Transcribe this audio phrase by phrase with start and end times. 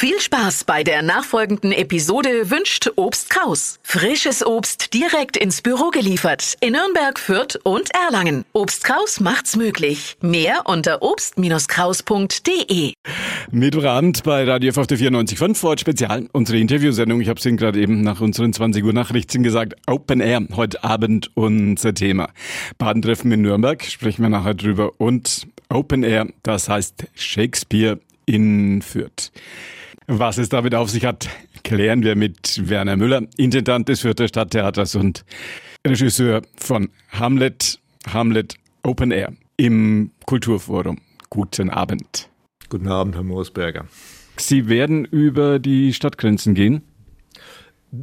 [0.00, 3.80] Viel Spaß bei der nachfolgenden Episode wünscht Obst Kraus.
[3.82, 8.44] Frisches Obst direkt ins Büro geliefert in Nürnberg, Fürth und Erlangen.
[8.52, 10.16] Obst Kraus macht's möglich.
[10.20, 12.92] Mehr unter obst-kraus.de.
[13.50, 16.28] Mittwochabend bei Radio FFT 94.5 Ford Spezial.
[16.30, 20.20] Unsere Interviewsendung, ich habe es Ihnen gerade eben nach unseren 20 Uhr Nachrichten gesagt, Open
[20.20, 22.28] Air, heute Abend unser Thema.
[22.78, 24.92] Badentreffen in Nürnberg, sprechen wir nachher drüber.
[24.98, 29.32] Und Open Air, das heißt Shakespeare in Fürth.
[30.10, 31.28] Was es damit auf sich hat,
[31.64, 35.22] klären wir mit Werner Müller, Intendant des Fürther Stadttheaters und
[35.86, 37.78] Regisseur von Hamlet,
[38.10, 40.96] Hamlet Open Air im Kulturforum.
[41.28, 42.30] Guten Abend.
[42.70, 43.84] Guten Abend, Herr Moosberger.
[44.38, 46.80] Sie werden über die Stadtgrenzen gehen?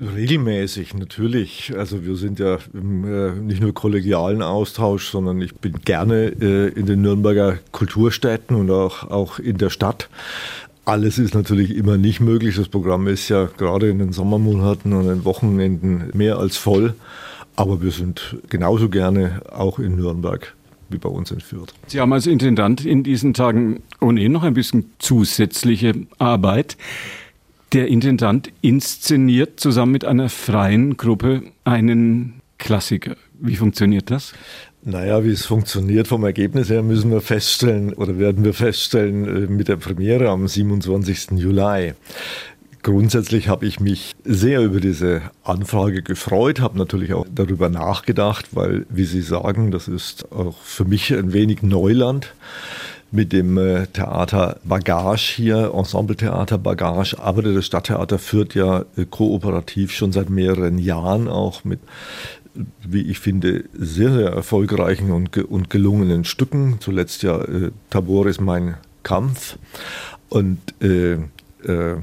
[0.00, 1.74] Regelmäßig, natürlich.
[1.76, 6.68] Also wir sind ja im, äh, nicht nur kollegialen Austausch, sondern ich bin gerne äh,
[6.68, 10.08] in den Nürnberger Kulturstädten und auch, auch in der Stadt.
[10.86, 12.54] Alles ist natürlich immer nicht möglich.
[12.54, 16.94] Das Programm ist ja gerade in den Sommermonaten und den Wochenenden mehr als voll.
[17.56, 20.54] Aber wir sind genauso gerne auch in Nürnberg
[20.88, 21.74] wie bei uns in Fürth.
[21.88, 26.76] Sie haben als Intendant in diesen Tagen ohnehin noch ein bisschen zusätzliche Arbeit.
[27.72, 33.16] Der Intendant inszeniert zusammen mit einer freien Gruppe einen Klassiker.
[33.40, 34.32] Wie funktioniert das?
[34.82, 39.52] Naja, wie es funktioniert vom Ergebnis her, müssen wir feststellen oder werden wir feststellen äh,
[39.52, 41.32] mit der Premiere am 27.
[41.32, 41.94] Juli.
[42.82, 48.86] Grundsätzlich habe ich mich sehr über diese Anfrage gefreut, habe natürlich auch darüber nachgedacht, weil,
[48.88, 52.32] wie Sie sagen, das ist auch für mich ein wenig Neuland
[53.10, 59.92] mit dem äh, Theater Bagage hier, Ensembletheater Bagage, arbeitet das Stadttheater führt ja äh, kooperativ
[59.92, 61.80] schon seit mehreren Jahren auch mit
[62.82, 66.78] wie ich finde, sehr, sehr erfolgreichen und, und gelungenen Stücken.
[66.80, 69.58] Zuletzt ja äh, Tabor ist mein Kampf.
[70.28, 71.14] Und äh,
[71.64, 71.96] äh,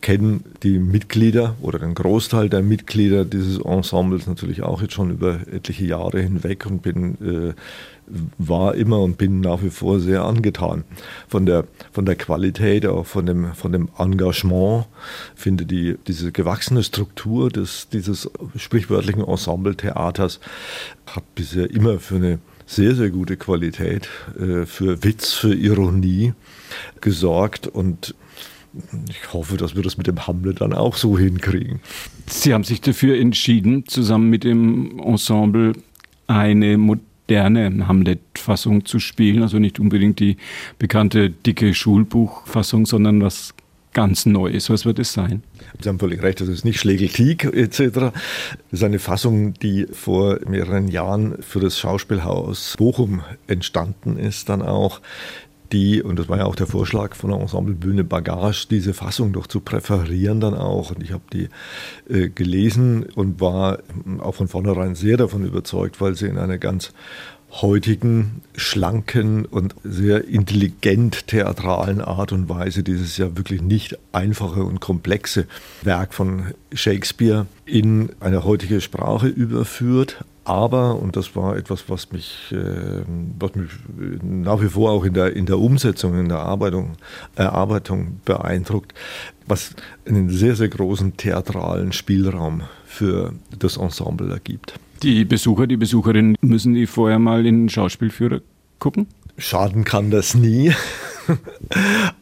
[0.00, 5.10] ich kenne die Mitglieder oder den Großteil der Mitglieder dieses Ensembles natürlich auch jetzt schon
[5.10, 7.54] über etliche Jahre hinweg und bin äh,
[8.38, 10.84] war immer und bin nach wie vor sehr angetan
[11.28, 14.86] von der, von der Qualität, auch von dem, von dem Engagement.
[15.34, 20.40] Finde die, diese gewachsene Struktur des, dieses sprichwörtlichen Ensemble-Theaters
[21.06, 24.08] hat bisher immer für eine sehr, sehr gute Qualität,
[24.38, 26.34] äh, für Witz, für Ironie
[27.00, 28.14] gesorgt und
[29.08, 31.80] ich hoffe, dass wir das mit dem Hamlet dann auch so hinkriegen.
[32.26, 35.72] Sie haben sich dafür entschieden, zusammen mit dem Ensemble
[36.26, 39.42] eine moderne Hamlet-Fassung zu spielen.
[39.42, 40.36] Also nicht unbedingt die
[40.78, 43.54] bekannte dicke Schulbuchfassung, sondern was
[43.94, 44.70] ganz Neues.
[44.70, 45.42] Was wird es sein?
[45.80, 47.78] Sie haben völlig recht, das ist nicht Schlegelkrieg etc.
[47.90, 48.12] Das
[48.70, 55.00] ist eine Fassung, die vor mehreren Jahren für das Schauspielhaus Bochum entstanden ist, dann auch
[55.72, 59.46] die, und das war ja auch der Vorschlag von der Ensemblebühne Bagage, diese Fassung doch
[59.46, 60.90] zu präferieren dann auch.
[60.90, 61.48] Und ich habe die
[62.08, 63.78] äh, gelesen und war
[64.18, 66.92] auch von vornherein sehr davon überzeugt, weil sie in einer ganz
[67.50, 74.80] heutigen, schlanken und sehr intelligent theatralen Art und Weise dieses ja wirklich nicht einfache und
[74.80, 75.46] komplexe
[75.82, 82.52] Werk von Shakespeare in eine heutige Sprache überführt, aber, und das war etwas, was mich,
[82.52, 83.02] äh,
[83.38, 83.70] was mich
[84.22, 86.92] nach wie vor auch in der, in der Umsetzung, in der Arbeitung,
[87.36, 88.94] Erarbeitung beeindruckt,
[89.46, 89.74] was
[90.06, 94.74] einen sehr, sehr großen theatralen Spielraum für das Ensemble ergibt.
[95.02, 98.40] Die Besucher, die Besucherinnen müssen die vorher mal in den Schauspielführer
[98.78, 99.06] gucken?
[99.36, 100.72] Schaden kann das nie.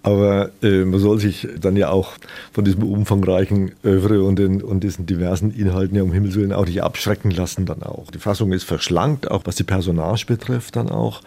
[0.03, 2.13] Aber äh, man soll sich dann ja auch
[2.53, 6.67] von diesem umfangreichen Övre und, den, und diesen diversen Inhalten ja um Himmels Willen auch
[6.67, 8.11] nicht abschrecken lassen dann auch.
[8.11, 11.23] Die Fassung ist verschlankt, auch was die Personage betrifft dann auch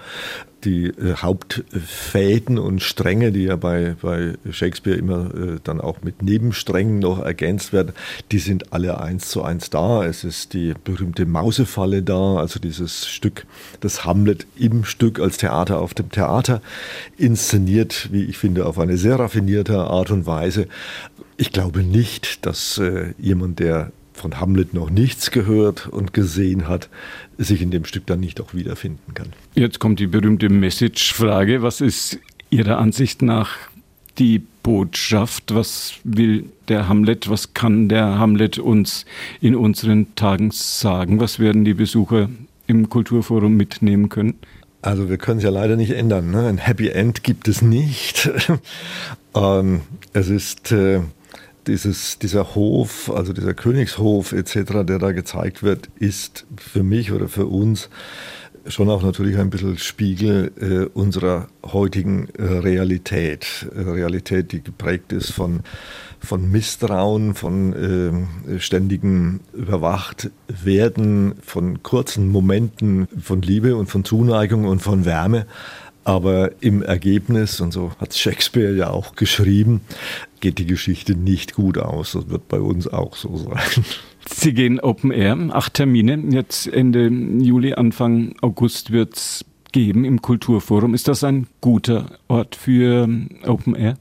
[0.64, 6.22] die äh, Hauptfäden und Stränge, die ja bei, bei Shakespeare immer äh, dann auch mit
[6.22, 7.94] Nebensträngen noch ergänzt werden,
[8.32, 10.06] die sind alle eins zu eins da.
[10.06, 13.46] Es ist die berühmte Mausefalle da, also dieses Stück,
[13.80, 16.62] das Hamlet im Stück als Theater auf dem Theater
[17.18, 20.68] inszeniert, wie ich finde, auf eine sehr raffinierte Art und Weise.
[21.38, 26.90] Ich glaube nicht, dass äh, jemand, der von Hamlet noch nichts gehört und gesehen hat,
[27.38, 29.28] sich in dem Stück dann nicht auch wiederfinden kann.
[29.56, 31.62] Jetzt kommt die berühmte Message-Frage.
[31.62, 33.56] Was ist Ihrer Ansicht nach
[34.18, 35.56] die Botschaft?
[35.56, 37.30] Was will der Hamlet?
[37.30, 39.06] Was kann der Hamlet uns
[39.40, 41.20] in unseren Tagen sagen?
[41.20, 42.30] Was werden die Besucher
[42.68, 44.36] im Kulturforum mitnehmen können?
[44.82, 46.32] Also wir können es ja leider nicht ändern.
[46.32, 46.48] Ne?
[46.48, 48.32] Ein Happy End gibt es nicht.
[49.36, 49.82] ähm,
[50.14, 51.02] es ist äh,
[51.68, 57.28] dieses, dieser Hof, also dieser Königshof etc., der da gezeigt wird, ist für mich oder
[57.28, 57.90] für uns
[58.68, 63.68] schon auch natürlich ein bisschen Spiegel äh, unserer heutigen äh, Realität.
[63.76, 65.62] Äh, Realität, die geprägt ist von,
[66.20, 74.82] von Misstrauen, von äh, ständigem Überwachtwerden, von kurzen Momenten von Liebe und von Zuneigung und
[74.82, 75.46] von Wärme.
[76.04, 79.82] Aber im Ergebnis, und so hat Shakespeare ja auch geschrieben,
[80.40, 82.14] geht die Geschichte nicht gut aus.
[82.14, 83.86] Das wird bei uns auch so sein.
[84.28, 86.24] Sie gehen Open Air, acht Termine.
[86.30, 90.94] Jetzt Ende Juli, Anfang August wird es geben im Kulturforum.
[90.94, 93.08] Ist das ein guter Ort für
[93.46, 93.98] Open Air?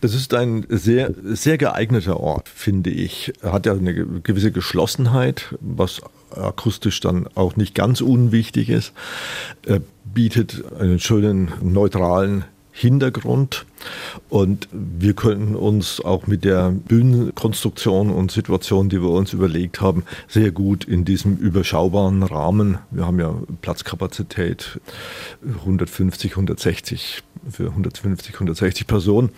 [0.00, 3.32] Das ist ein sehr, sehr geeigneter Ort, finde ich.
[3.42, 8.92] Er hat ja eine gewisse Geschlossenheit, was akustisch dann auch nicht ganz unwichtig ist.
[9.66, 13.66] Er bietet einen schönen neutralen Hintergrund.
[14.28, 20.04] Und wir können uns auch mit der Bühnenkonstruktion und Situation, die wir uns überlegt haben,
[20.28, 24.80] sehr gut in diesem überschaubaren Rahmen, wir haben ja Platzkapazität
[25.60, 29.30] 150, 160 für 150, 160 Personen,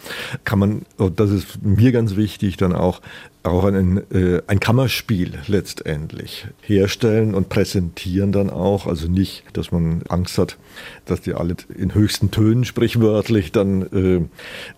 [0.44, 3.00] kann man, und das ist mir ganz wichtig, dann auch
[3.44, 8.87] auch ein, äh, ein Kammerspiel letztendlich herstellen und präsentieren dann auch.
[8.87, 10.56] Also nicht, dass man Angst hat,
[11.05, 14.20] dass die alle in höchsten Tönen sprichwörtlich dann äh,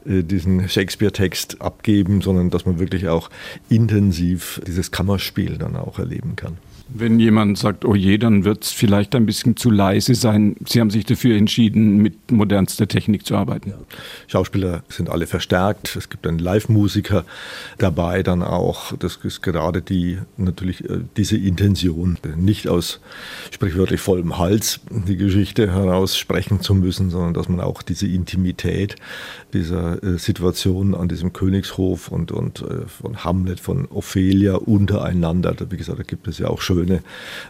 [0.05, 3.31] diesen Shakespeare-Text abgeben, sondern dass man wirklich auch
[3.69, 6.59] intensiv dieses Kammerspiel dann auch erleben kann.
[6.89, 10.55] Wenn jemand sagt, oh je, dann wird es vielleicht ein bisschen zu leise sein.
[10.67, 13.71] Sie haben sich dafür entschieden, mit modernster Technik zu arbeiten.
[13.71, 13.77] Ja.
[14.29, 15.97] Schauspieler sind alle verstärkt.
[15.97, 17.25] Es gibt einen Live-Musiker
[17.79, 18.93] dabei dann auch.
[18.99, 23.01] Das ist gerade die, natürlich äh, diese Intention, nicht aus
[23.51, 28.95] sprichwörtlich vollem Hals die Geschichte heraus sprechen zu müssen, sondern dass man auch diese Intimität
[29.53, 35.77] dieser äh, Situation an diesem Königshof und, und äh, von Hamlet, von Ophelia untereinander, wie
[35.77, 37.03] gesagt, da gibt es ja auch schon schöne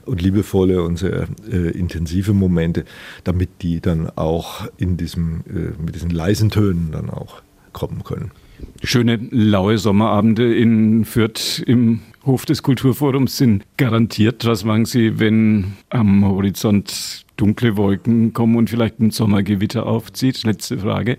[0.04, 2.84] und liebevolle und sehr äh, intensive Momente,
[3.24, 7.42] damit die dann auch in diesem, äh, mit diesen leisen Tönen dann auch
[7.72, 8.30] kommen können.
[8.82, 14.46] Schöne laue Sommerabende in Fürth im Hof des Kulturforums sind garantiert.
[14.46, 20.42] Was machen Sie, wenn am Horizont dunkle Wolken kommen und vielleicht ein Sommergewitter aufzieht?
[20.44, 21.18] Letzte Frage.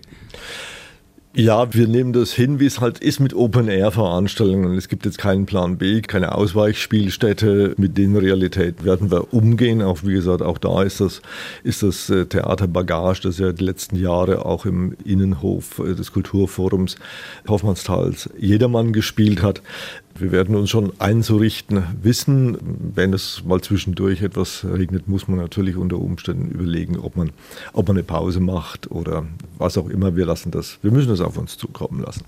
[1.36, 4.76] Ja, wir nehmen das hin, wie es halt ist mit Open-Air-Veranstaltungen.
[4.76, 7.76] Es gibt jetzt keinen Plan B, keine Ausweichspielstätte.
[7.78, 9.84] Mit den Realität werden wir umgehen.
[9.84, 11.22] Auch wie gesagt, auch da ist das,
[11.64, 16.12] ist das äh, Theater Bagage, das ja die letzten Jahre auch im Innenhof äh, des
[16.12, 16.96] Kulturforums
[17.48, 19.62] Hoffmannstals jedermann gespielt hat.
[20.20, 22.58] Wir werden uns schon einzurichten wissen.
[22.96, 27.32] Wenn es mal zwischendurch etwas regnet, muss man natürlich unter Umständen überlegen, ob man,
[27.74, 29.26] ob man eine Pause macht oder
[29.58, 30.16] was auch immer.
[30.16, 32.24] Wir lassen das, wir müssen das auf uns zukommen lassen.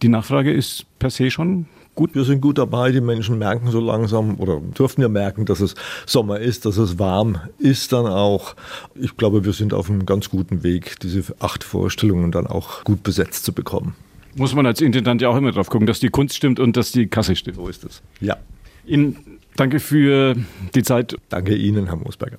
[0.00, 2.14] Die Nachfrage ist per se schon gut.
[2.14, 2.92] Wir sind gut dabei.
[2.92, 5.74] Die Menschen merken so langsam oder dürften ja merken, dass es
[6.06, 8.54] Sommer ist, dass es warm ist dann auch.
[8.94, 13.02] Ich glaube, wir sind auf einem ganz guten Weg, diese acht Vorstellungen dann auch gut
[13.02, 13.94] besetzt zu bekommen.
[14.36, 16.92] Muss man als Intendant ja auch immer drauf gucken, dass die Kunst stimmt und dass
[16.92, 17.56] die Kasse stimmt.
[17.56, 18.02] So ist es.
[18.20, 18.36] Ja.
[18.86, 19.16] Ihnen
[19.56, 20.34] danke für
[20.74, 21.16] die Zeit.
[21.28, 22.38] Danke Ihnen, Herr Moosberger.